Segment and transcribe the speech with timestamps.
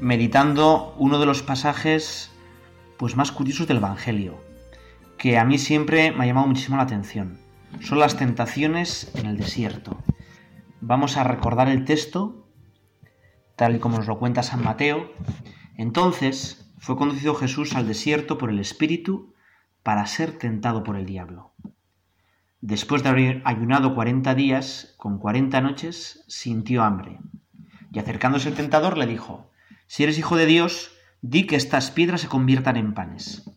[0.00, 2.32] meditando uno de los pasajes
[2.96, 4.42] pues más curiosos del Evangelio,
[5.18, 7.38] que a mí siempre me ha llamado muchísimo la atención.
[7.80, 9.98] Son las tentaciones en el desierto.
[10.80, 12.48] Vamos a recordar el texto,
[13.56, 15.12] tal y como nos lo cuenta San Mateo.
[15.76, 19.34] Entonces fue conducido Jesús al desierto por el Espíritu
[19.82, 21.52] para ser tentado por el diablo.
[22.62, 27.18] Después de haber ayunado cuarenta días con cuarenta noches, sintió hambre.
[27.92, 29.50] Y acercándose el tentador le dijo,
[29.90, 33.50] Si eres hijo de Dios, di que estas piedras se conviertan en panes.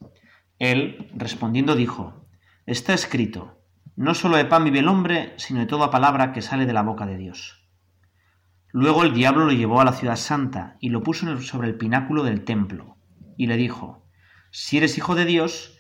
[0.58, 2.26] Él, respondiendo, dijo,
[2.66, 3.62] Está escrito,
[3.95, 6.81] no solo de pan vive el hombre, sino de toda palabra que sale de la
[6.81, 7.70] boca de Dios.
[8.72, 12.23] Luego el diablo lo llevó a la ciudad santa y lo puso sobre el pináculo
[12.23, 12.98] del templo,
[13.38, 14.04] y le dijo,
[14.50, 15.78] Si eres hijo de Dios,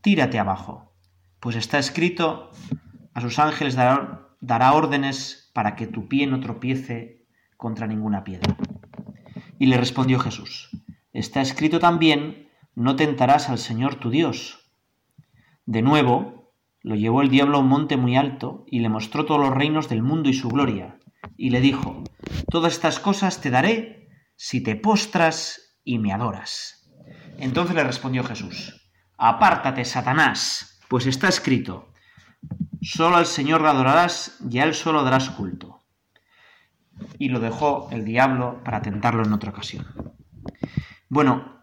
[0.00, 0.96] tírate abajo,
[1.38, 2.50] pues está escrito,
[3.14, 7.24] a sus ángeles dará, dará órdenes para que tu pie no tropiece
[7.56, 8.56] contra ninguna piedra.
[9.60, 10.70] Y le respondió Jesús,
[11.12, 14.72] está escrito también, no tentarás al Señor tu Dios.
[15.66, 19.38] De nuevo, lo llevó el diablo a un monte muy alto y le mostró todos
[19.38, 20.98] los reinos del mundo y su gloria,
[21.36, 22.02] y le dijo,
[22.50, 26.90] todas estas cosas te daré si te postras y me adoras.
[27.36, 31.92] Entonces le respondió Jesús, apártate, Satanás, pues está escrito,
[32.80, 35.79] solo al Señor adorarás y a él solo darás culto
[37.18, 39.86] y lo dejó el diablo para tentarlo en otra ocasión.
[41.08, 41.60] Bueno,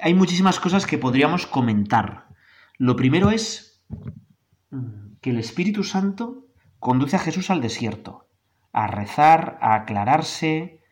[0.00, 2.28] hay muchísimas cosas que podríamos comentar.
[2.78, 3.84] Lo primero es
[5.20, 6.46] que el Espíritu Santo
[6.78, 8.28] conduce a Jesús al desierto,
[8.72, 10.82] a rezar, a aclararse,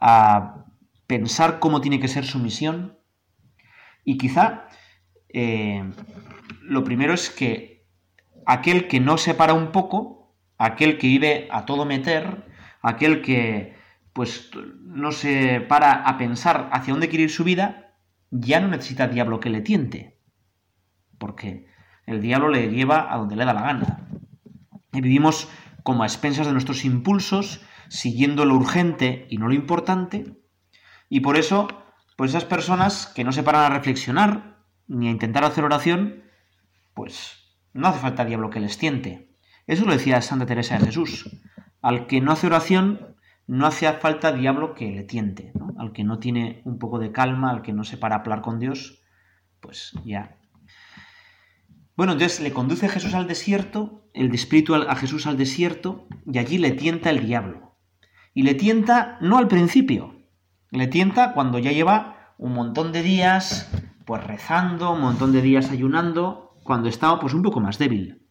[0.00, 0.64] a
[1.06, 2.98] pensar cómo tiene que ser su misión.
[4.04, 4.66] Y quizá
[5.28, 5.88] eh,
[6.62, 7.86] lo primero es que
[8.46, 12.49] aquel que no se para un poco, aquel que vive a todo meter,
[12.82, 13.76] aquel que
[14.12, 14.50] pues
[14.82, 17.94] no se para a pensar hacia dónde quiere ir su vida,
[18.30, 20.18] ya no necesita diablo que le tiente,
[21.18, 21.66] porque
[22.06, 24.08] el diablo le lleva a donde le da la gana.
[24.92, 25.48] Y vivimos
[25.82, 30.40] como a expensas de nuestros impulsos, siguiendo lo urgente y no lo importante,
[31.12, 31.68] y por eso,
[32.16, 36.22] pues esas personas que no se paran a reflexionar ni a intentar hacer oración,
[36.94, 39.36] pues no hace falta diablo que les tiente.
[39.66, 41.28] Eso lo decía Santa Teresa de Jesús.
[41.82, 45.52] Al que no hace oración, no hace falta diablo que le tiente.
[45.78, 48.42] Al que no tiene un poco de calma, al que no se para a hablar
[48.42, 49.02] con Dios,
[49.60, 50.36] pues ya.
[51.96, 56.58] Bueno, entonces le conduce Jesús al desierto, el espíritu a Jesús al desierto, y allí
[56.58, 57.76] le tienta el diablo.
[58.34, 60.14] Y le tienta no al principio,
[60.70, 63.70] le tienta cuando ya lleva un montón de días,
[64.06, 68.26] pues rezando, un montón de días ayunando, cuando estaba pues un poco más débil.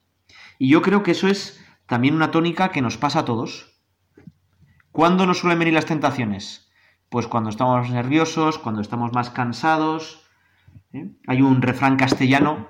[0.57, 1.58] Y yo creo que eso es
[1.89, 3.81] también una tónica que nos pasa a todos.
[4.91, 6.71] ¿Cuándo nos suelen venir las tentaciones?
[7.09, 10.21] Pues cuando estamos nerviosos, cuando estamos más cansados.
[10.93, 11.09] ¿eh?
[11.25, 12.69] Hay un refrán castellano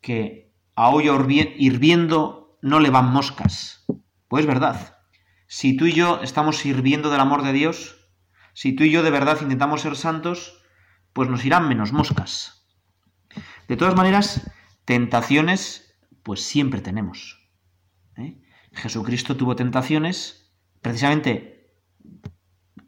[0.00, 3.84] que a olla hirviendo no le van moscas.
[4.26, 4.96] Pues verdad.
[5.46, 8.08] Si tú y yo estamos sirviendo del amor de Dios,
[8.54, 10.64] si tú y yo de verdad intentamos ser santos,
[11.12, 12.66] pues nos irán menos moscas.
[13.68, 14.50] De todas maneras,
[14.86, 17.39] tentaciones, pues siempre tenemos.
[18.20, 18.40] ¿Eh?
[18.72, 21.72] Jesucristo tuvo tentaciones, precisamente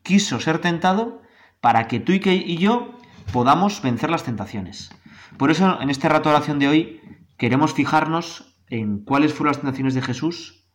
[0.03, 1.23] quiso ser tentado
[1.61, 2.95] para que tú y, yo
[3.33, 4.91] podamos vencer las tentaciones.
[5.39, 7.01] Por eso en este rato de oración de hoy
[7.39, 10.69] queremos fijarnos en cuáles fueron las tentaciones de Jesús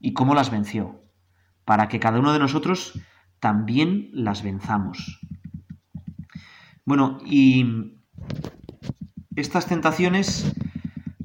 [0.00, 1.02] y cómo las venció,
[1.64, 2.98] para que cada uno de nosotros
[3.40, 5.20] también las venzamos.
[6.84, 7.94] Bueno, y
[9.36, 10.52] estas tentaciones,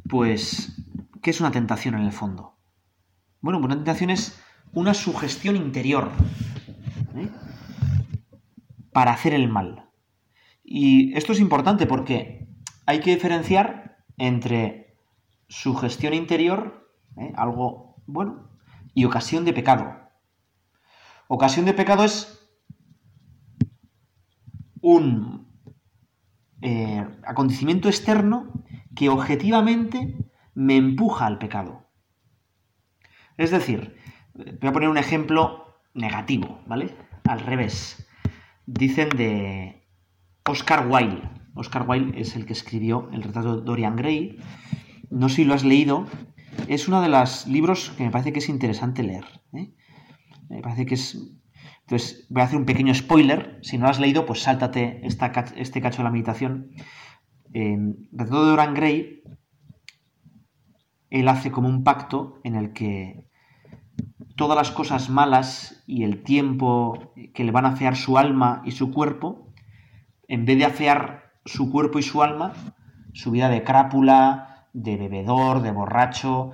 [0.09, 0.83] pues,
[1.21, 2.52] ¿qué es una tentación en el fondo?
[3.43, 4.41] Bueno, una tentación es
[4.71, 6.09] una sugestión interior
[7.13, 7.29] ¿eh?
[8.93, 9.89] para hacer el mal.
[10.63, 12.47] Y esto es importante porque
[12.85, 14.95] hay que diferenciar entre
[15.49, 17.33] sugestión interior, ¿eh?
[17.35, 18.49] algo bueno,
[18.93, 19.93] y ocasión de pecado.
[21.27, 22.49] Ocasión de pecado es
[24.79, 25.51] un
[26.61, 28.53] eh, acontecimiento externo
[28.95, 30.15] que objetivamente
[30.53, 31.83] me empuja al pecado.
[33.37, 33.95] Es decir,
[34.33, 36.95] voy a poner un ejemplo negativo, ¿vale?
[37.25, 38.07] Al revés.
[38.65, 39.87] dicen de
[40.45, 41.21] Oscar Wilde.
[41.55, 44.39] Oscar Wilde es el que escribió el retrato de Dorian Gray.
[45.09, 46.05] No sé si lo has leído.
[46.67, 49.25] Es uno de los libros que me parece que es interesante leer.
[49.53, 49.73] ¿eh?
[50.49, 51.17] Me parece que es...
[51.81, 53.59] Entonces, voy a hacer un pequeño spoiler.
[53.61, 56.71] Si no lo has leído, pues sáltate este cacho de la meditación.
[57.53, 59.21] Retrato de Dorian Gray,
[61.13, 63.29] él hace como un pacto en el que
[64.35, 68.71] todas las cosas malas y el tiempo que le van a afear su alma y
[68.71, 69.53] su cuerpo,
[70.27, 72.53] en vez de afear su cuerpo y su alma,
[73.13, 76.49] su vida de crápula, de bebedor, de borracho,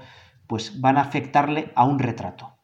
[0.46, 2.58] pues van a afectarle a un retrato.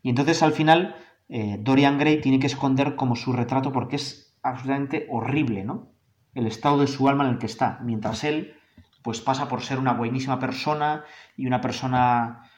[0.00, 0.96] Y entonces al final
[1.28, 5.92] eh, Dorian Gray tiene que esconder como su retrato porque es absolutamente horrible, ¿no?
[6.32, 8.54] El estado de su alma en el que está, mientras él
[9.02, 11.04] pues pasa por ser una buenísima persona
[11.36, 12.50] y una persona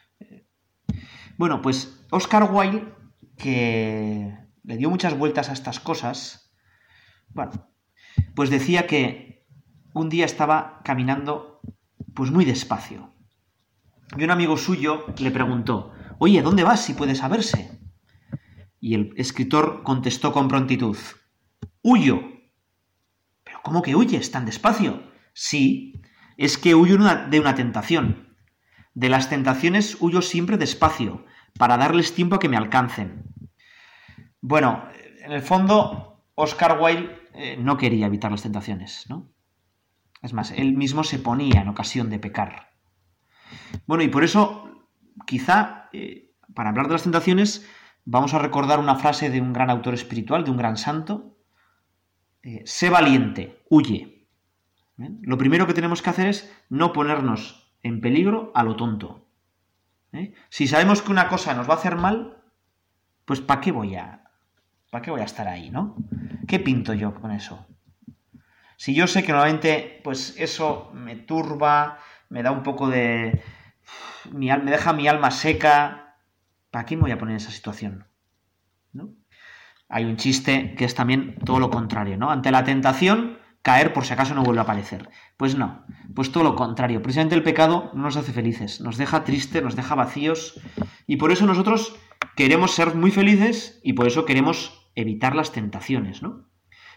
[1.36, 2.92] bueno, pues Oscar Wilde,
[3.36, 6.54] que le dio muchas vueltas a estas cosas,
[7.28, 7.68] bueno,
[8.36, 9.44] pues decía que
[9.92, 11.60] un día estaba caminando
[12.14, 13.12] pues muy despacio.
[14.16, 17.80] Y un amigo suyo le preguntó, oye, ¿dónde vas si puede saberse?
[18.78, 20.96] Y el escritor contestó con prontitud,
[21.82, 22.20] huyo.
[23.42, 25.02] ¿Pero cómo que huyes tan despacio?
[25.32, 26.00] Sí,
[26.36, 28.36] es que huyo de una tentación.
[28.94, 31.24] De las tentaciones huyo siempre despacio,
[31.58, 33.24] para darles tiempo a que me alcancen.
[34.40, 34.88] Bueno,
[35.22, 39.30] en el fondo, Oscar Wilde eh, no quería evitar las tentaciones, ¿no?
[40.22, 42.70] Es más, él mismo se ponía en ocasión de pecar.
[43.86, 44.86] Bueno, y por eso,
[45.26, 47.68] quizá, eh, para hablar de las tentaciones,
[48.04, 51.36] vamos a recordar una frase de un gran autor espiritual, de un gran santo.
[52.42, 54.13] Eh, sé valiente, huye.
[54.96, 59.26] Lo primero que tenemos que hacer es no ponernos en peligro a lo tonto.
[60.12, 60.34] ¿eh?
[60.48, 62.42] Si sabemos que una cosa nos va a hacer mal,
[63.24, 64.24] pues ¿para qué voy a,
[64.90, 65.96] para qué voy a estar ahí, no?
[66.46, 67.66] ¿Qué pinto yo con eso?
[68.76, 71.98] Si yo sé que normalmente, pues eso me turba,
[72.28, 73.42] me da un poco de,
[74.32, 76.16] me deja mi alma seca,
[76.70, 78.06] ¿para qué me voy a poner en esa situación?
[78.92, 79.10] ¿No?
[79.88, 82.30] Hay un chiste que es también todo lo contrario, ¿no?
[82.30, 85.08] Ante la tentación, caer por si acaso no vuelve a aparecer.
[85.38, 87.00] Pues no, pues todo lo contrario.
[87.00, 90.60] Precisamente el pecado no nos hace felices, nos deja tristes, nos deja vacíos
[91.06, 91.96] y por eso nosotros
[92.36, 96.46] queremos ser muy felices y por eso queremos evitar las tentaciones, ¿no?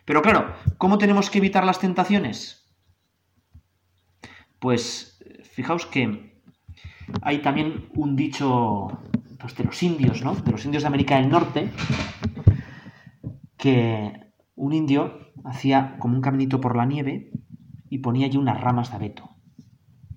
[0.03, 2.69] Pero claro, ¿cómo tenemos que evitar las tentaciones?
[4.59, 6.41] Pues fijaos que
[7.21, 8.89] hay también un dicho
[9.39, 10.35] pues, de los indios, ¿no?
[10.35, 11.71] De los indios de América del Norte,
[13.57, 14.11] que
[14.55, 17.31] un indio hacía como un caminito por la nieve
[17.89, 19.29] y ponía allí unas ramas de abeto.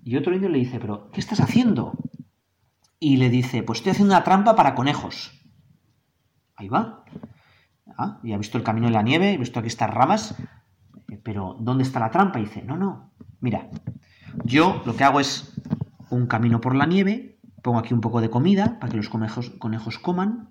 [0.03, 1.93] Y otro indio le dice, pero ¿qué estás haciendo?
[2.99, 5.31] Y le dice, pues estoy haciendo una trampa para conejos.
[6.55, 7.03] Ahí va.
[7.97, 10.35] Ah, y ha visto el camino en la nieve, he visto aquí estas ramas,
[11.09, 12.39] eh, pero ¿dónde está la trampa?
[12.39, 13.69] Y dice, no, no, mira,
[14.43, 15.53] yo lo que hago es
[16.09, 19.99] un camino por la nieve, pongo aquí un poco de comida para que los conejos
[19.99, 20.49] coman,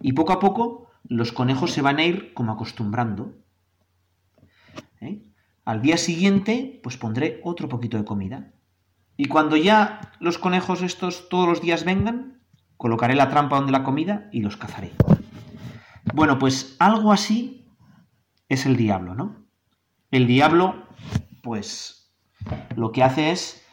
[0.00, 3.34] y poco a poco los conejos se van a ir como acostumbrando
[5.00, 5.22] ¿eh?
[5.64, 8.52] Al día siguiente, pues pondré otro poquito de comida.
[9.16, 12.40] Y cuando ya los conejos estos todos los días vengan,
[12.76, 14.92] colocaré la trampa donde la comida y los cazaré.
[16.14, 17.66] Bueno, pues algo así
[18.48, 19.44] es el diablo, ¿no?
[20.10, 20.86] El diablo,
[21.42, 22.14] pues,
[22.76, 23.66] lo que hace es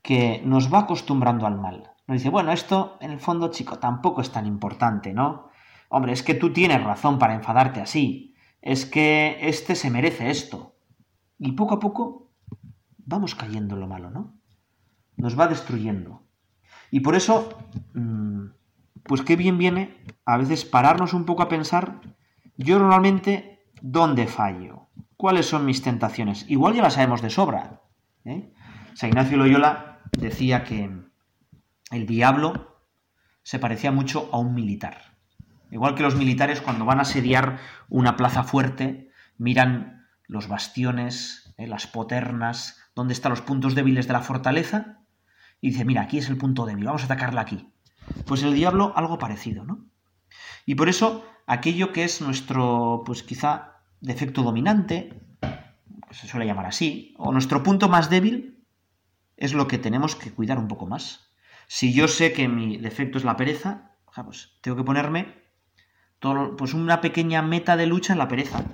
[0.00, 1.90] que nos va acostumbrando al mal.
[2.06, 5.50] Nos dice, bueno, esto en el fondo, chico, tampoco es tan importante, ¿no?
[5.88, 8.35] Hombre, es que tú tienes razón para enfadarte así
[8.66, 10.74] es que este se merece esto.
[11.38, 12.32] Y poco a poco
[12.98, 14.40] vamos cayendo en lo malo, ¿no?
[15.16, 16.24] Nos va destruyendo.
[16.90, 17.56] Y por eso,
[17.94, 18.46] mm,
[19.04, 22.00] pues qué bien viene a veces pararnos un poco a pensar,
[22.56, 24.88] yo normalmente, ¿dónde fallo?
[25.16, 26.44] ¿Cuáles son mis tentaciones?
[26.48, 27.82] Igual ya las sabemos de sobra.
[28.24, 28.52] ¿eh?
[28.94, 30.90] San Ignacio Loyola decía que
[31.92, 32.80] el diablo
[33.44, 35.15] se parecía mucho a un militar.
[35.70, 37.58] Igual que los militares cuando van a asediar
[37.88, 44.12] una plaza fuerte, miran los bastiones, eh, las poternas, dónde están los puntos débiles de
[44.12, 45.00] la fortaleza,
[45.60, 47.68] y dice, mira, aquí es el punto débil, vamos a atacarla aquí.
[48.26, 49.86] Pues el diablo algo parecido, ¿no?
[50.64, 55.20] Y por eso aquello que es nuestro, pues quizá, defecto dominante,
[56.10, 58.64] se suele llamar así, o nuestro punto más débil,
[59.36, 61.32] es lo que tenemos que cuidar un poco más.
[61.66, 65.45] Si yo sé que mi defecto es la pereza, pues tengo que ponerme
[66.56, 68.64] pues una pequeña meta de lucha en la pereza.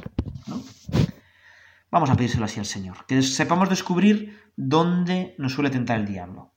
[1.90, 3.04] Vamos a pedírselo así al Señor.
[3.06, 6.52] Que sepamos descubrir dónde nos suele tentar el diablo.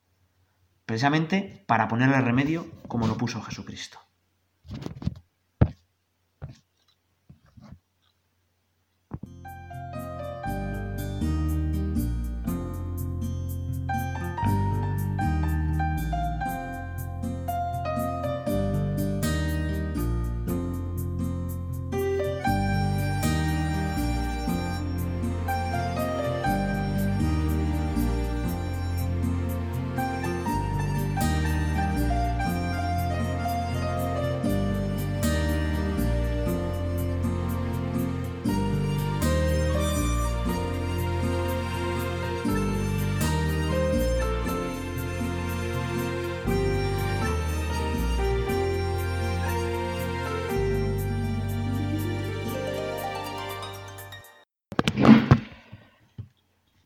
[0.85, 3.99] Precisamente para ponerle remedio como lo puso Jesucristo.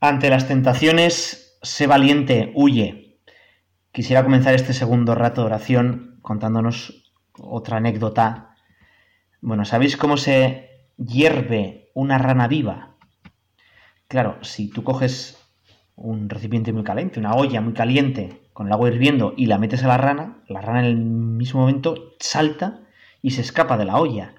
[0.01, 3.19] Ante las tentaciones, sé valiente, huye.
[3.91, 8.55] Quisiera comenzar este segundo rato de oración contándonos otra anécdota.
[9.41, 12.95] Bueno, ¿sabéis cómo se hierve una rana viva?
[14.07, 15.37] Claro, si tú coges
[15.95, 19.83] un recipiente muy caliente, una olla muy caliente, con el agua hirviendo y la metes
[19.83, 22.79] a la rana, la rana en el mismo momento salta
[23.21, 24.33] y se escapa de la olla.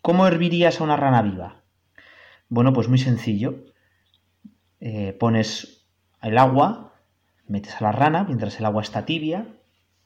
[0.00, 1.64] ¿Cómo hervirías a una rana viva?
[2.48, 3.64] Bueno, pues muy sencillo.
[4.80, 5.86] Eh, pones
[6.22, 6.94] el agua,
[7.46, 9.46] metes a la rana mientras el agua está tibia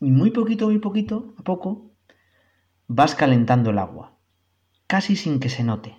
[0.01, 1.91] y muy poquito, muy poquito, a poco,
[2.87, 4.19] vas calentando el agua,
[4.87, 5.97] casi sin que se note.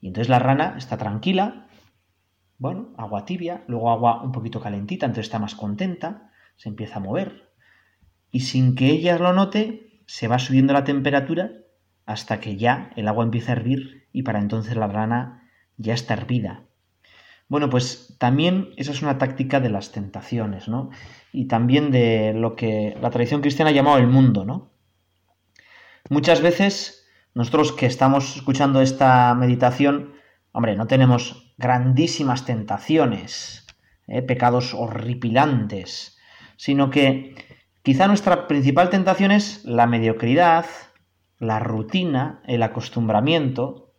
[0.00, 1.68] Y entonces la rana está tranquila,
[2.58, 7.00] bueno, agua tibia, luego agua un poquito calentita, entonces está más contenta, se empieza a
[7.00, 7.50] mover.
[8.30, 11.52] Y sin que ella lo note, se va subiendo la temperatura
[12.04, 16.14] hasta que ya el agua empieza a hervir y para entonces la rana ya está
[16.14, 16.64] hervida.
[17.50, 20.90] Bueno, pues también esa es una táctica de las tentaciones, ¿no?
[21.32, 24.70] Y también de lo que la tradición cristiana ha llamado el mundo, ¿no?
[26.08, 30.14] Muchas veces nosotros que estamos escuchando esta meditación,
[30.52, 33.66] hombre, no tenemos grandísimas tentaciones,
[34.06, 34.22] ¿eh?
[34.22, 36.18] pecados horripilantes,
[36.56, 37.34] sino que
[37.82, 40.66] quizá nuestra principal tentación es la mediocridad,
[41.40, 43.92] la rutina, el acostumbramiento,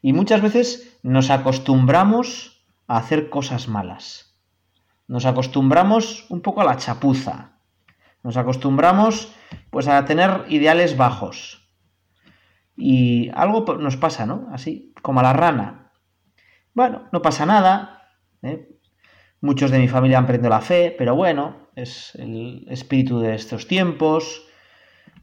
[0.00, 2.51] y muchas veces nos acostumbramos
[2.96, 4.38] hacer cosas malas.
[5.08, 7.58] Nos acostumbramos un poco a la chapuza.
[8.22, 9.34] Nos acostumbramos
[9.70, 11.68] pues a tener ideales bajos.
[12.76, 14.48] Y algo nos pasa, ¿no?
[14.52, 15.92] Así, como a la rana.
[16.74, 18.02] Bueno, no pasa nada.
[18.42, 18.68] ¿eh?
[19.40, 23.66] Muchos de mi familia han perdido la fe, pero bueno, es el espíritu de estos
[23.66, 24.46] tiempos.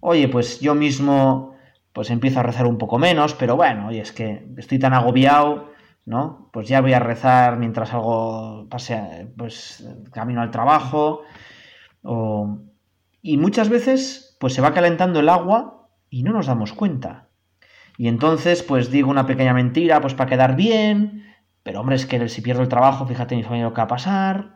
[0.01, 1.55] Oye, pues yo mismo
[1.93, 5.71] pues empiezo a rezar un poco menos, pero bueno, oye, es que estoy tan agobiado
[6.05, 6.49] ¿no?
[6.51, 11.21] Pues ya voy a rezar mientras algo pase, pues camino al trabajo.
[13.21, 17.27] Y muchas veces, pues se va calentando el agua y no nos damos cuenta.
[17.97, 21.25] Y entonces, pues digo una pequeña mentira, pues para quedar bien,
[21.63, 23.87] pero hombre, es que si pierdo el trabajo, fíjate mi familia lo que va a
[23.87, 24.55] pasar.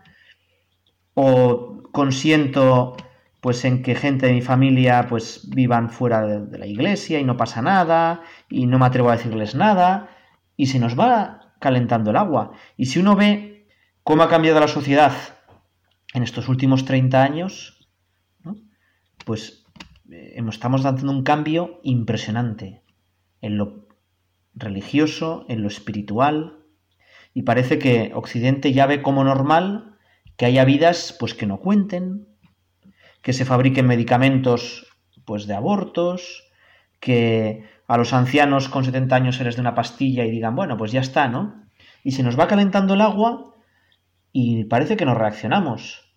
[1.14, 2.96] O consiento
[3.42, 7.36] pues en que gente de mi familia pues vivan fuera de la iglesia y no
[7.36, 10.10] pasa nada y no me atrevo a decirles nada
[10.56, 12.52] y se nos va calentando el agua.
[12.78, 13.68] Y si uno ve
[14.04, 15.14] cómo ha cambiado la sociedad
[16.14, 17.90] en estos últimos 30 años,
[19.26, 19.66] pues
[20.12, 22.84] eh, estamos dando un cambio impresionante
[23.42, 23.88] en lo
[24.54, 26.60] religioso, en lo espiritual,
[27.34, 29.98] y parece que Occidente ya ve como normal
[30.38, 32.28] que haya vidas pues que no cuenten,
[33.22, 34.88] que se fabriquen medicamentos
[35.26, 36.52] pues de abortos,
[37.00, 37.64] que
[37.94, 41.00] a los ancianos con 70 años eres de una pastilla y digan, bueno, pues ya
[41.00, 41.64] está, ¿no?
[42.04, 43.54] Y se nos va calentando el agua
[44.32, 46.12] y parece que no reaccionamos.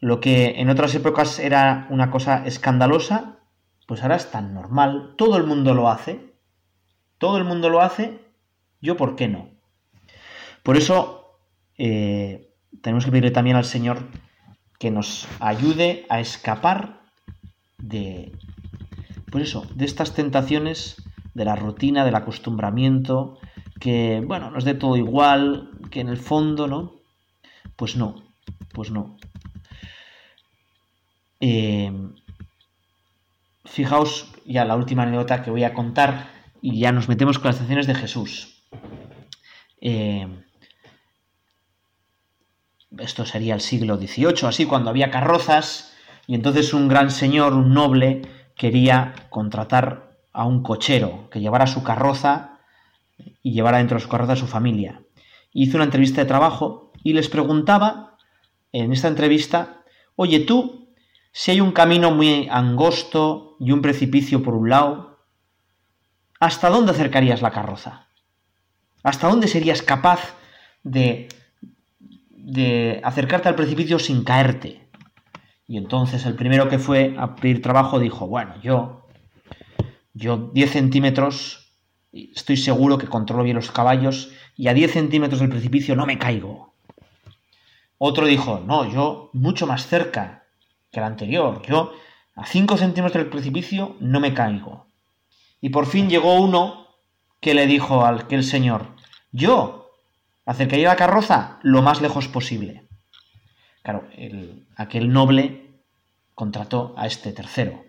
[0.00, 3.40] Lo que en otras épocas era una cosa escandalosa,
[3.86, 5.12] pues ahora es tan normal.
[5.18, 6.32] Todo el mundo lo hace.
[7.18, 8.24] Todo el mundo lo hace.
[8.80, 9.50] Yo, ¿por qué no?
[10.62, 11.38] Por eso
[11.76, 14.08] eh, tenemos que pedirle también al Señor
[14.78, 17.02] que nos ayude a escapar
[17.76, 18.32] de,
[19.30, 20.96] pues eso, de estas tentaciones
[21.34, 23.38] de la rutina, del acostumbramiento,
[23.80, 27.00] que, bueno, nos dé todo igual, que en el fondo, ¿no?
[27.76, 28.22] Pues no,
[28.72, 29.16] pues no.
[31.40, 31.92] Eh,
[33.64, 36.30] fijaos ya la última anécdota que voy a contar
[36.60, 38.64] y ya nos metemos con las estaciones de Jesús.
[39.80, 40.26] Eh,
[42.98, 45.94] esto sería el siglo XVIII, así, cuando había carrozas
[46.26, 48.22] y entonces un gran señor, un noble,
[48.58, 52.58] quería contratar a un cochero que llevara su carroza
[53.42, 55.02] y llevara dentro de su carroza a su familia.
[55.52, 58.18] Hizo una entrevista de trabajo y les preguntaba
[58.72, 59.82] en esta entrevista,
[60.16, 60.90] oye tú,
[61.32, 65.24] si hay un camino muy angosto y un precipicio por un lado,
[66.40, 68.08] ¿hasta dónde acercarías la carroza?
[69.04, 70.34] ¿Hasta dónde serías capaz
[70.82, 71.28] de,
[72.30, 74.87] de acercarte al precipicio sin caerte?
[75.68, 79.06] Y entonces el primero que fue a pedir trabajo dijo, bueno, yo,
[80.14, 81.74] yo 10 centímetros,
[82.10, 86.18] estoy seguro que controlo bien los caballos y a 10 centímetros del precipicio no me
[86.18, 86.72] caigo.
[87.98, 90.46] Otro dijo, no, yo mucho más cerca
[90.90, 91.92] que el anterior, yo
[92.34, 94.86] a 5 centímetros del precipicio no me caigo.
[95.60, 96.86] Y por fin llegó uno
[97.40, 98.86] que le dijo al aquel señor,
[99.32, 99.90] yo
[100.46, 102.87] acercaría la carroza lo más lejos posible.
[103.82, 104.08] Claro,
[104.76, 105.82] aquel noble
[106.34, 107.84] contrató a este tercero.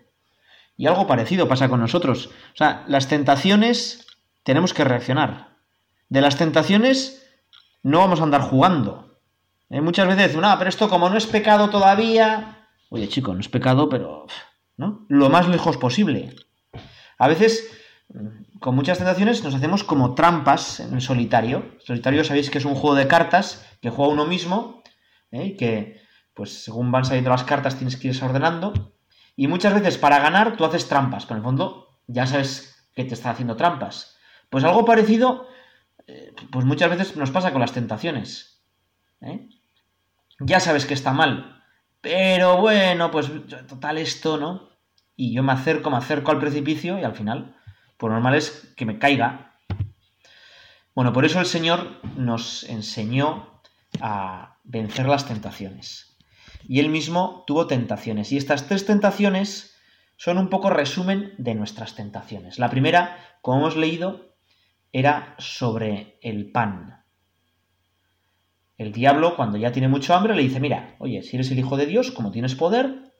[0.76, 2.30] Y algo parecido pasa con nosotros.
[2.54, 4.06] O sea, las tentaciones
[4.42, 5.56] tenemos que reaccionar.
[6.08, 7.26] De las tentaciones
[7.82, 9.20] no vamos a andar jugando.
[9.68, 9.80] ¿Eh?
[9.80, 12.66] Muchas veces decimos, no, pero esto como no es pecado todavía.
[12.88, 14.26] Oye, chico, no es pecado, pero.
[14.76, 15.04] ¿no?
[15.08, 16.34] Lo más lejos posible.
[17.18, 17.70] A veces,
[18.58, 21.58] con muchas tentaciones, nos hacemos como trampas en el solitario.
[21.80, 24.79] El solitario sabéis que es un juego de cartas que juega uno mismo,
[25.32, 25.56] ¿eh?
[25.56, 26.00] que,
[26.34, 28.94] pues según van saliendo las cartas, tienes que irse ordenando.
[29.36, 33.04] Y muchas veces para ganar tú haces trampas, pero en el fondo ya sabes que
[33.04, 34.16] te está haciendo trampas.
[34.50, 35.46] Pues algo parecido,
[36.06, 38.62] eh, pues muchas veces nos pasa con las tentaciones.
[39.20, 39.48] ¿eh?
[40.40, 41.62] Ya sabes que está mal,
[42.00, 43.30] pero bueno, pues
[43.68, 44.70] total esto, ¿no?
[45.16, 47.56] Y yo me acerco, me acerco al precipicio y al final,
[47.98, 49.58] pues normal es que me caiga.
[50.94, 53.59] Bueno, por eso el Señor nos enseñó
[54.00, 56.10] a vencer las tentaciones
[56.66, 58.32] y él mismo tuvo tentaciones.
[58.32, 59.76] Y estas tres tentaciones
[60.16, 62.58] son un poco resumen de nuestras tentaciones.
[62.58, 64.34] La primera, como hemos leído,
[64.92, 67.04] era sobre el pan.
[68.76, 71.76] El diablo, cuando ya tiene mucho hambre, le dice, mira, oye, si eres el Hijo
[71.76, 73.12] de Dios, como tienes poder,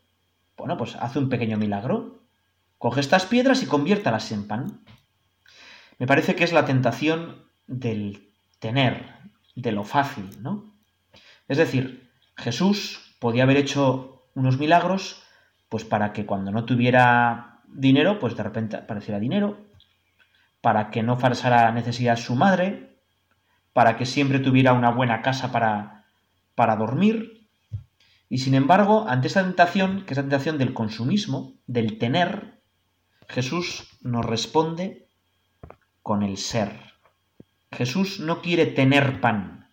[0.56, 2.22] bueno, pues hace un pequeño milagro.
[2.78, 4.84] Coge estas piedras y conviértalas en pan.
[5.98, 9.06] Me parece que es la tentación del tener,
[9.54, 10.69] de lo fácil, ¿no?
[11.50, 15.20] Es decir, Jesús podía haber hecho unos milagros,
[15.68, 19.58] pues para que cuando no tuviera dinero, pues de repente apareciera dinero,
[20.60, 23.00] para que no falsara necesidad su madre,
[23.72, 26.04] para que siempre tuviera una buena casa para,
[26.54, 27.48] para dormir.
[28.28, 32.62] Y sin embargo, ante esta tentación, que es la tentación del consumismo, del tener,
[33.28, 35.08] Jesús nos responde
[36.00, 36.78] con el ser.
[37.72, 39.68] Jesús no quiere tener pan,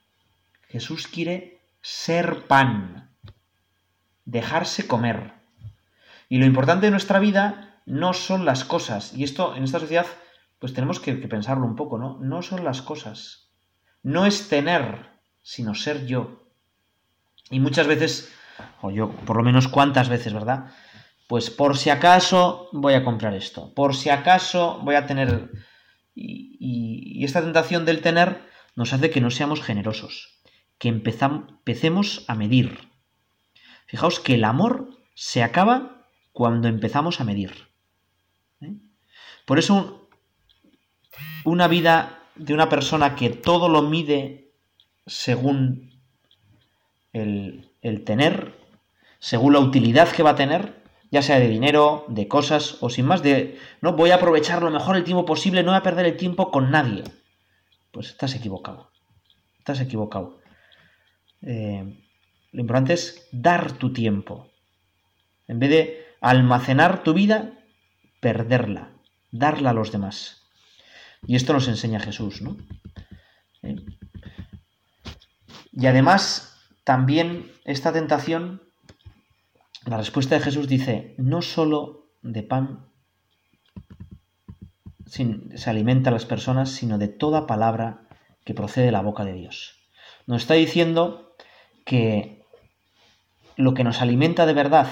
[0.70, 1.57] Jesús quiere
[1.90, 3.16] ser pan
[4.26, 5.36] dejarse comer.
[6.28, 9.14] Y lo importante de nuestra vida no son las cosas.
[9.14, 10.06] Y esto en esta sociedad,
[10.60, 12.20] pues tenemos que, pensarlo un poco, ¿no?
[12.20, 13.54] No son las cosas.
[14.04, 16.50] No es tener, sino ser yo.
[17.52, 18.34] Y muchas veces,
[18.82, 20.72] o yo, por lo menos cuántas veces, ¿verdad?
[21.30, 25.52] Pues por si acaso voy a comprar esto, por si acaso voy a tener...
[26.14, 28.42] Y, esta tentación del tener
[28.76, 30.37] nos hace que no seamos generosos,
[30.78, 32.88] que empecemos a medir,
[33.88, 37.70] Fijaos que el amor se acaba cuando empezamos a medir.
[38.62, 38.74] ¿eh?
[39.46, 40.10] Por eso
[41.46, 44.52] una vida de una persona que todo lo mide
[45.08, 46.02] según
[47.14, 48.54] el, el tener,
[49.20, 53.06] según la utilidad que va a tener, ya sea de dinero, de cosas o sin
[53.06, 56.06] más, de no voy a aprovechar lo mejor el tiempo posible, no voy a perder
[56.06, 57.06] el tiempo con nadie.
[57.92, 58.92] Pues estás equivocado.
[59.60, 60.40] Estás equivocado.
[61.42, 62.04] Eh,
[62.52, 64.50] lo importante es dar tu tiempo.
[65.48, 67.54] En vez de almacenar tu vida,
[68.20, 68.92] perderla,
[69.32, 70.44] darla a los demás.
[71.26, 72.58] Y esto nos enseña Jesús, ¿no?
[73.64, 73.76] ¿Eh?
[75.72, 78.64] Y además, también esta tentación,
[79.86, 82.88] la respuesta de Jesús dice, no solo de pan
[85.06, 88.08] se alimenta a las personas, sino de toda palabra
[88.44, 89.88] que procede de la boca de Dios.
[90.26, 91.27] Nos está diciendo
[91.88, 92.44] que
[93.56, 94.90] lo que nos alimenta de verdad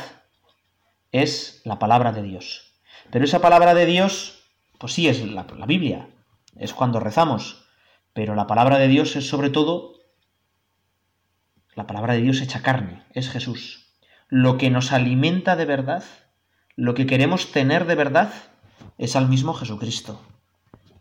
[1.11, 2.73] es la palabra de Dios.
[3.11, 4.45] Pero esa palabra de Dios,
[4.79, 6.07] pues sí, es la, Biblia,
[6.55, 7.67] es cuando rezamos,
[8.13, 9.99] pero la palabra de Dios es sobre todo
[11.75, 13.93] la palabra de Dios hecha carne, es Jesús.
[14.29, 16.03] Lo que nos alimenta de verdad,
[16.77, 18.31] lo que queremos tener de verdad,
[18.97, 20.21] es al mismo Jesucristo,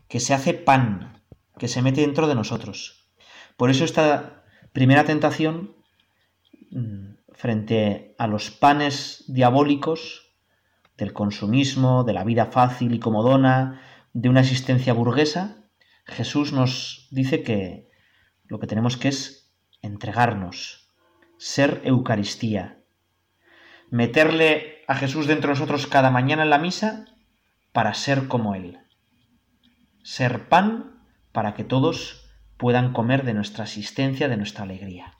[0.09, 1.21] que se hace pan,
[1.57, 3.07] que se mete dentro de nosotros.
[3.55, 5.84] Por eso esta primera tentación
[7.31, 10.33] frente a los panes diabólicos
[10.97, 13.81] del consumismo, de la vida fácil y comodona,
[14.13, 15.57] de una existencia burguesa,
[16.05, 17.89] Jesús nos dice que
[18.45, 20.89] lo que tenemos que es entregarnos,
[21.37, 22.83] ser Eucaristía,
[23.89, 27.05] meterle a Jesús dentro de nosotros cada mañana en la misa
[27.73, 28.79] para ser como Él,
[30.03, 31.01] ser pan
[31.31, 35.14] para que todos puedan comer de nuestra asistencia, de nuestra alegría.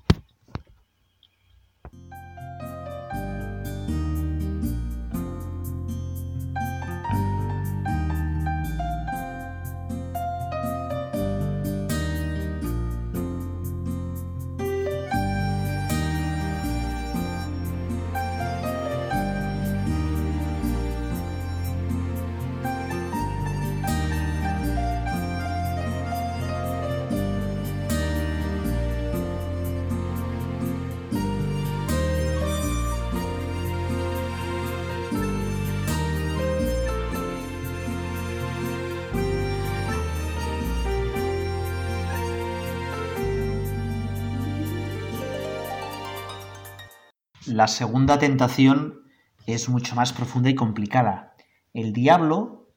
[47.48, 49.02] La segunda tentación
[49.46, 51.36] es mucho más profunda y complicada.
[51.74, 52.74] El diablo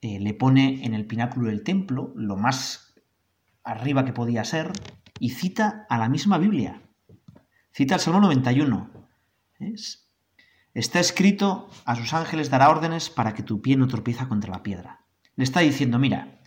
[0.00, 2.94] eh, le pone en el pináculo del templo, lo más
[3.64, 4.72] arriba que podía ser,
[5.18, 6.82] y cita a la misma Biblia.
[7.72, 8.90] Cita el Salmo 91.
[10.74, 14.62] Está escrito, a sus ángeles dará órdenes para que tu pie no tropieza contra la
[14.62, 15.06] piedra.
[15.36, 16.40] Le está diciendo, mira,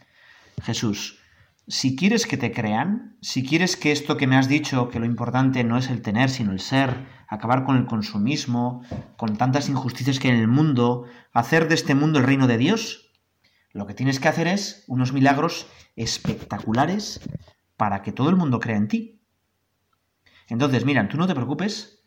[0.63, 1.19] Jesús,
[1.67, 5.05] si quieres que te crean, si quieres que esto que me has dicho, que lo
[5.05, 8.83] importante no es el tener, sino el ser, acabar con el consumismo,
[9.17, 12.57] con tantas injusticias que hay en el mundo, hacer de este mundo el reino de
[12.57, 13.11] Dios,
[13.71, 17.19] lo que tienes que hacer es unos milagros espectaculares
[17.77, 19.21] para que todo el mundo crea en ti.
[20.47, 22.03] Entonces, mira, tú no te preocupes,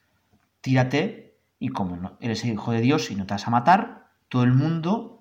[0.60, 4.44] tírate y como no eres hijo de Dios y no te vas a matar, todo
[4.44, 5.18] el mundo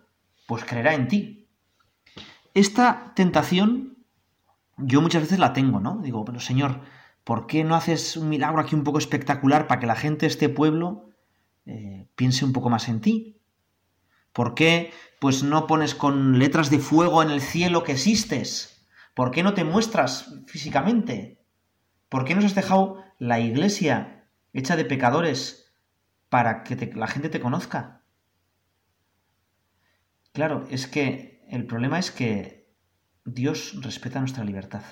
[0.48, 1.50] pues creerá en ti.
[2.54, 3.97] Esta tentación
[4.78, 6.00] yo muchas veces la tengo, ¿no?
[6.02, 6.82] Digo, pero Señor,
[7.24, 10.32] ¿por qué no haces un milagro aquí un poco espectacular para que la gente de
[10.32, 11.10] este pueblo
[11.66, 13.42] eh, piense un poco más en ti?
[14.34, 18.88] ¿Por qué pues no pones con letras de fuego en el cielo que existes?
[19.16, 21.44] ¿Por qué no te muestras físicamente?
[22.08, 25.74] ¿Por qué nos has dejado la iglesia hecha de pecadores
[26.30, 28.04] para que la gente te conozca?
[30.34, 32.57] Claro, es que el problema es que
[33.30, 34.84] Dios respeta nuestra libertad.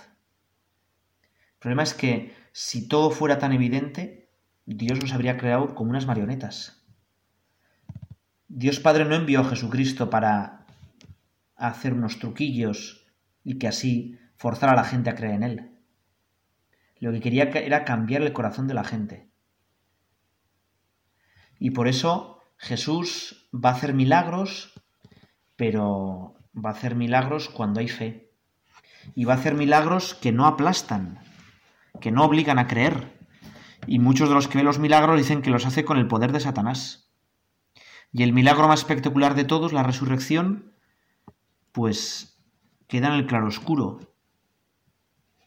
[1.22, 4.30] El problema es que si todo fuera tan evidente,
[4.66, 6.86] Dios nos habría creado como unas marionetas.
[8.50, 10.68] Dios Padre no envió a Jesucristo para
[11.56, 13.08] hacer unos truquillos
[13.46, 15.72] y que así forzara a la gente a creer en Él.
[17.00, 19.30] Lo que quería era cambiar el corazón de la gente.
[21.58, 24.74] Y por eso Jesús va a hacer milagros,
[25.56, 28.25] pero va a hacer milagros cuando hay fe
[29.14, 31.20] y va a hacer milagros que no aplastan,
[32.02, 33.20] que no obligan a creer.
[33.88, 36.32] Y muchos de los que ven los milagros dicen que los hace con el poder
[36.32, 37.14] de Satanás.
[38.12, 40.74] Y el milagro más espectacular de todos, la resurrección,
[41.72, 42.42] pues
[42.88, 44.00] queda en el claroscuro,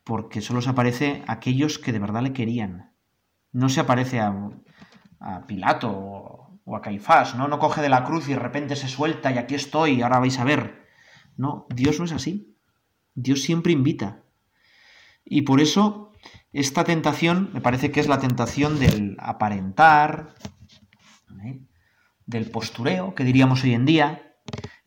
[0.04, 2.92] porque solo se aparece a aquellos que de verdad le querían.
[3.52, 4.34] No se aparece a,
[5.20, 7.48] a Pilato o, o a Caifás, ¿no?
[7.48, 10.38] No coge de la cruz y de repente se suelta y aquí estoy, ahora vais
[10.38, 10.86] a ver.
[11.36, 12.57] No, Dios no es así.
[13.22, 14.22] Dios siempre invita.
[15.24, 16.12] Y por eso
[16.52, 20.34] esta tentación me parece que es la tentación del aparentar,
[22.26, 24.36] del postureo, que diríamos hoy en día.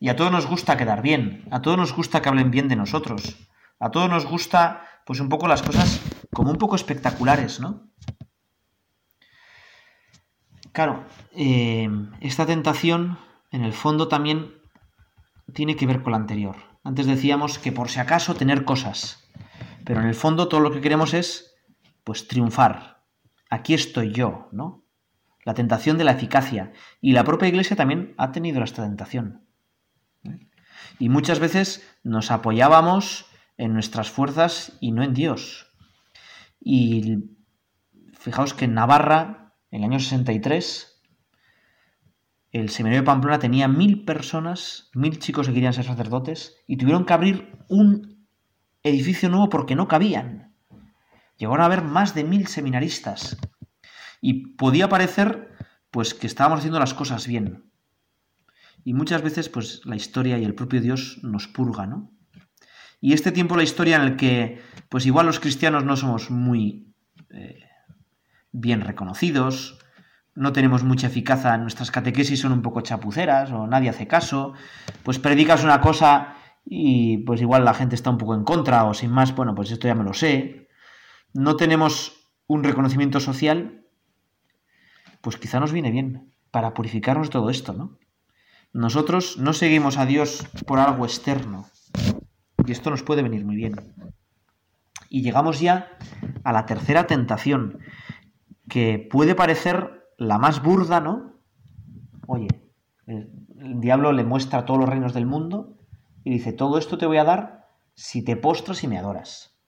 [0.00, 2.76] Y a todos nos gusta quedar bien, a todos nos gusta que hablen bien de
[2.76, 3.36] nosotros,
[3.78, 6.00] a todos nos gusta pues un poco las cosas
[6.32, 7.88] como un poco espectaculares, ¿no?
[10.72, 11.04] Claro,
[11.36, 11.88] eh,
[12.20, 13.18] esta tentación
[13.50, 14.54] en el fondo también
[15.52, 16.71] tiene que ver con la anterior.
[16.84, 19.28] Antes decíamos que por si acaso tener cosas,
[19.84, 21.54] pero en el fondo todo lo que queremos es,
[22.04, 23.04] pues, triunfar.
[23.50, 24.84] Aquí estoy yo, ¿no?
[25.44, 26.72] La tentación de la eficacia.
[27.00, 29.46] Y la propia Iglesia también ha tenido esta tentación.
[30.24, 30.38] ¿eh?
[30.98, 35.72] Y muchas veces nos apoyábamos en nuestras fuerzas y no en Dios.
[36.60, 37.18] Y
[38.18, 40.91] fijaos que en Navarra, en el año 63,
[42.52, 47.06] el seminario de Pamplona tenía mil personas, mil chicos que querían ser sacerdotes, y tuvieron
[47.06, 48.28] que abrir un
[48.82, 50.54] edificio nuevo porque no cabían.
[51.38, 53.38] Llegaron a haber más de mil seminaristas.
[54.20, 55.50] Y podía parecer,
[55.90, 57.72] pues, que estábamos haciendo las cosas bien.
[58.84, 62.12] Y muchas veces, pues, la historia y el propio Dios nos purga, ¿no?
[63.00, 64.60] Y este tiempo, la historia en el que,
[64.90, 66.94] pues, igual los cristianos no somos muy
[67.30, 67.64] eh,
[68.52, 69.78] bien reconocidos,
[70.34, 74.54] no tenemos mucha eficacia, nuestras catequesis son un poco chapuceras o nadie hace caso,
[75.02, 78.94] pues predicas una cosa y pues igual la gente está un poco en contra o
[78.94, 80.68] sin más, bueno, pues esto ya me lo sé.
[81.34, 83.86] No tenemos un reconocimiento social,
[85.20, 87.98] pues quizá nos viene bien para purificarnos todo esto, ¿no?
[88.72, 91.66] Nosotros no seguimos a Dios por algo externo
[92.66, 93.74] y esto nos puede venir muy bien.
[95.10, 95.90] Y llegamos ya
[96.42, 97.80] a la tercera tentación,
[98.70, 101.34] que puede parecer la más burda, ¿no?
[102.26, 102.48] Oye,
[103.06, 103.30] el,
[103.80, 105.76] diablo le muestra todos los reinos del mundo
[106.24, 109.58] y dice, todo esto te voy a dar si te postras y me adoras.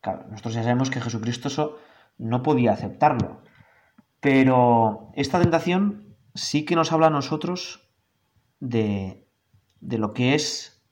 [0.00, 1.78] Claro, nosotros ya sabemos que Jesucristo eso
[2.18, 3.42] no podía aceptarlo.
[4.20, 7.92] Pero esta tentación sí que nos habla a nosotros
[8.58, 9.28] de,
[9.80, 10.82] de lo que es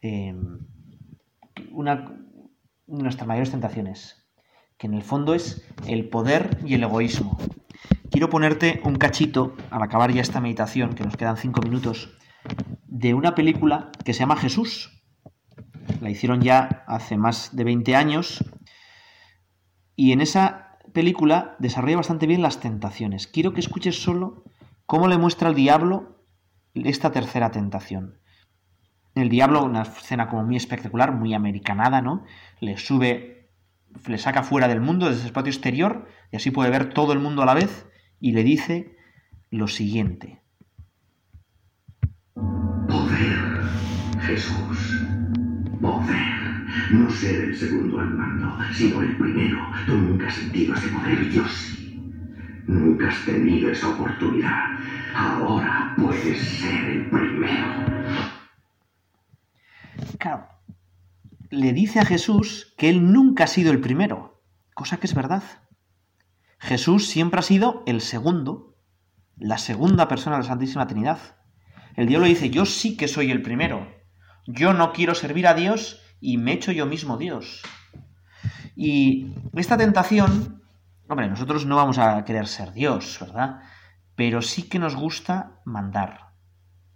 [0.00, 0.66] em,
[1.70, 1.96] una
[2.86, 4.23] de nuestras mayores tentaciones,
[4.84, 7.38] que en el fondo es el poder y el egoísmo.
[8.10, 12.18] Quiero ponerte un cachito, al acabar ya esta meditación, que nos quedan cinco minutos,
[12.86, 15.02] de una película que se llama Jesús.
[16.02, 18.44] La hicieron ya hace más de 20 años.
[19.96, 23.26] Y en esa película desarrolla bastante bien las tentaciones.
[23.26, 24.44] Quiero que escuches solo
[24.84, 26.26] cómo le muestra al diablo
[26.74, 28.18] esta tercera tentación.
[29.14, 32.26] El diablo, una escena como muy espectacular, muy americanada, ¿no?
[32.60, 33.43] Le sube,
[34.06, 37.18] le saca fuera del mundo, desde el espacio exterior, y así puede ver todo el
[37.18, 37.86] mundo a la vez,
[38.20, 38.96] y le dice
[39.50, 40.42] lo siguiente.
[42.34, 43.62] Poder,
[44.22, 45.06] Jesús.
[45.80, 46.34] Poder.
[46.90, 49.58] No ser el segundo al mando, sino el primero.
[49.86, 52.00] Tú nunca has sentido ese poder, yo sí.
[52.66, 54.78] Nunca has tenido esa oportunidad.
[55.14, 57.66] Ahora puedes ser el primero.
[60.18, 60.46] Claro,
[61.54, 64.42] le dice a Jesús que él nunca ha sido el primero,
[64.74, 65.42] cosa que es verdad.
[66.58, 68.76] Jesús siempre ha sido el segundo,
[69.36, 71.18] la segunda persona de la Santísima Trinidad.
[71.96, 73.86] El diablo dice, yo sí que soy el primero.
[74.46, 77.62] Yo no quiero servir a Dios y me echo yo mismo Dios.
[78.76, 80.62] Y esta tentación,
[81.08, 83.60] hombre, nosotros no vamos a querer ser Dios, ¿verdad?
[84.16, 86.32] Pero sí que nos gusta mandar,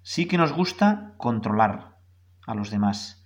[0.02, 1.98] sí que nos gusta controlar
[2.46, 3.17] a los demás.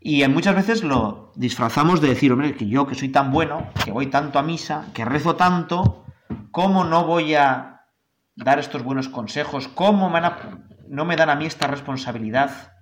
[0.00, 3.90] Y muchas veces lo disfrazamos de decir, hombre, que yo que soy tan bueno, que
[3.90, 6.04] voy tanto a misa, que rezo tanto,
[6.52, 7.86] ¿cómo no voy a
[8.36, 9.66] dar estos buenos consejos?
[9.68, 10.12] ¿Cómo
[10.88, 12.74] no me dan a mí esta responsabilidad?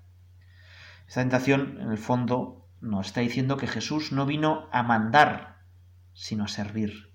[1.09, 5.61] Esta tentación, en el fondo, nos está diciendo que Jesús no vino a mandar,
[6.13, 7.15] sino a servir.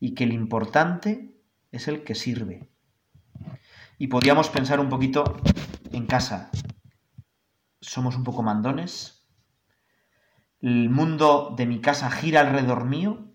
[0.00, 1.36] Y que el importante
[1.70, 2.68] es el que sirve.
[3.98, 5.40] Y podríamos pensar un poquito
[5.92, 6.50] en casa.
[7.86, 9.26] ¿Somos un poco mandones?
[10.60, 13.30] ¿El mundo de mi casa gira alrededor mío?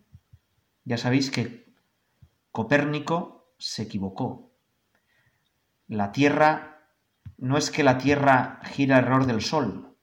[0.86, 1.72] Ya sabéis que
[2.52, 4.52] Copérnico se equivocó.
[5.88, 6.82] La Tierra
[7.38, 9.96] no es que la Tierra gira alrededor del Sol.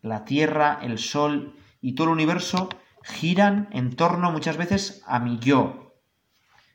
[0.00, 2.70] La Tierra, el Sol y todo el universo
[3.04, 5.94] giran en torno muchas veces a mi yo.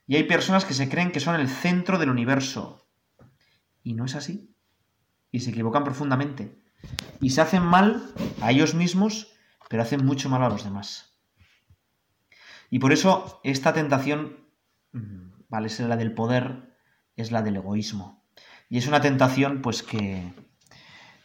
[0.07, 2.87] Y hay personas que se creen que son el centro del universo.
[3.83, 4.55] Y no es así.
[5.29, 6.66] Y se equivocan profundamente.
[7.21, 9.33] Y se hacen mal a ellos mismos,
[9.69, 11.17] pero hacen mucho mal a los demás.
[12.69, 14.37] Y por eso esta tentación,
[14.91, 16.77] mm, vale, es la del poder,
[17.15, 18.23] es la del egoísmo.
[18.69, 20.33] Y es una tentación, pues que,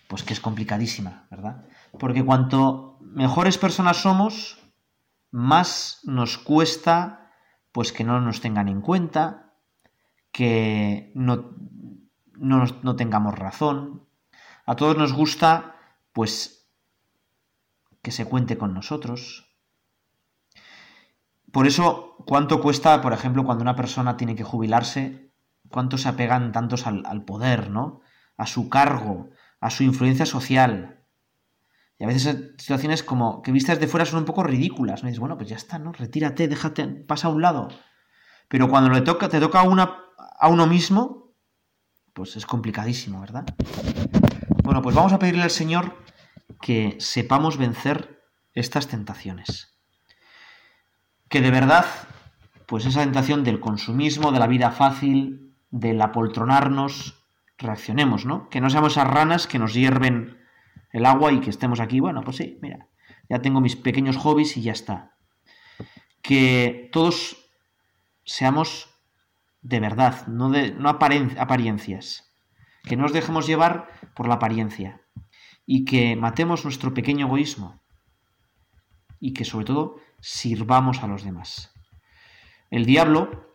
[0.09, 1.67] pues que es complicadísima, ¿verdad?
[1.99, 4.59] Porque cuanto mejores personas somos,
[5.31, 7.31] más nos cuesta,
[7.73, 9.55] pues que no nos tengan en cuenta,
[10.31, 11.57] que no,
[12.35, 14.07] no, no tengamos razón.
[14.65, 15.77] A todos nos gusta,
[16.13, 16.69] pues,
[18.03, 19.57] que se cuente con nosotros.
[21.51, 25.33] Por eso, ¿cuánto cuesta, por ejemplo, cuando una persona tiene que jubilarse?
[25.73, 28.03] cuánto se apegan tantos al, poder, ¿no?
[28.37, 31.05] A su cargo, a su influencia social.
[31.99, 35.03] Y a veces situaciones como que vistas de fuera son un poco ridículas.
[35.03, 35.09] ¿no?
[35.09, 35.93] dices, bueno, pues ya está, ¿no?
[35.93, 37.69] Retírate, déjate, pasa a un lado.
[38.49, 41.33] Pero cuando le toca, te toca a uno mismo,
[42.13, 43.45] pues es complicadísimo, ¿verdad?
[44.73, 45.99] Bueno, pues vamos a pedirle al Señor
[46.63, 49.77] que sepamos vencer estas tentaciones.
[51.29, 51.85] Que de verdad,
[52.65, 57.23] pues esa tentación del consumismo, de la vida fácil, del apoltronarnos,
[57.59, 58.49] reaccionemos, ¿no?
[58.49, 60.39] Que no seamos esas ranas que nos hierven
[60.91, 62.89] el agua y que estemos aquí, bueno, pues sí, mira,
[63.29, 65.17] ya tengo mis pequeños hobbies y ya está.
[66.23, 67.37] Que todos
[68.25, 68.89] seamos
[69.61, 72.32] de verdad, no, de, no apariencias.
[72.83, 75.03] Que no nos dejemos llevar por la apariencia.
[75.67, 77.81] Y que matemos nuestro pequeño egoísmo.
[79.21, 81.73] Y que sobre todo sirvamos a los demás.
[82.71, 83.55] El diablo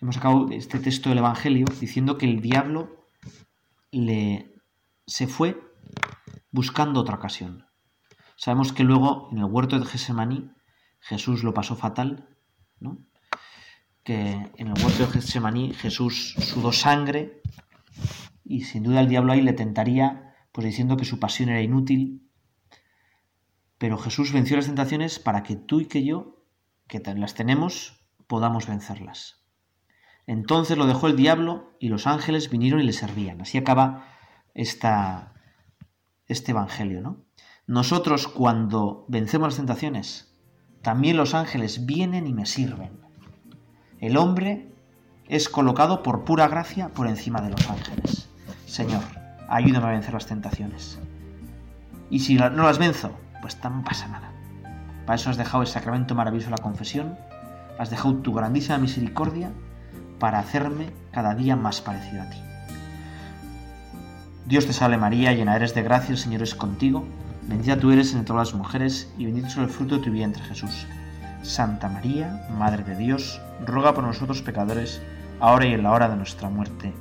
[0.00, 3.06] hemos acabado este texto del Evangelio diciendo que el diablo
[3.92, 4.52] le
[5.06, 5.60] se fue
[6.50, 7.66] buscando otra ocasión.
[8.36, 10.50] Sabemos que luego en el huerto de Gesemaní
[11.00, 12.28] Jesús lo pasó fatal,
[12.80, 12.98] ¿no?
[14.02, 17.40] Que en el huerto de Gesemaní Jesús sudó sangre
[18.48, 22.30] y sin duda el diablo ahí le tentaría pues diciendo que su pasión era inútil.
[23.78, 26.42] Pero Jesús venció las tentaciones para que tú y que yo,
[26.86, 29.44] que las tenemos, podamos vencerlas.
[30.26, 33.42] Entonces lo dejó el diablo y los ángeles vinieron y le servían.
[33.42, 34.08] Así acaba
[34.54, 35.34] esta,
[36.26, 37.02] este Evangelio.
[37.02, 37.24] ¿no?
[37.66, 40.34] Nosotros cuando vencemos las tentaciones,
[40.80, 42.98] también los ángeles vienen y me sirven.
[44.00, 44.72] El hombre
[45.28, 48.30] es colocado por pura gracia por encima de los ángeles.
[48.66, 49.02] Señor,
[49.48, 50.98] ayúdame a vencer las tentaciones.
[52.10, 54.32] Y si no las venzo, pues no pasa nada.
[55.06, 57.16] Para eso has dejado el sacramento maravilloso de la confesión,
[57.78, 59.50] has dejado tu grandísima misericordia
[60.18, 62.38] para hacerme cada día más parecido a ti.
[64.46, 67.06] Dios te salve María, llena eres de gracia, el Señor es contigo,
[67.48, 70.42] bendita tú eres entre todas las mujeres y bendito es el fruto de tu vientre
[70.42, 70.86] Jesús.
[71.42, 75.00] Santa María, Madre de Dios, ruega por nosotros pecadores,
[75.38, 76.92] ahora y en la hora de nuestra muerte.